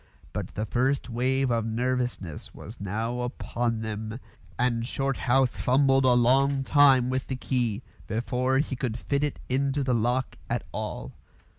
[0.33, 4.19] But the first wave of nervousness was now upon them,
[4.57, 9.83] and Shorthouse fumbled a long time with the key before he could fit it into
[9.83, 11.13] the lock at all.